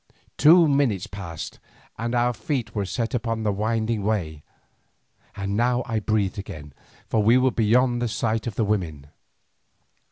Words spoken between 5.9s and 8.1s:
breathed again, for we were beyond the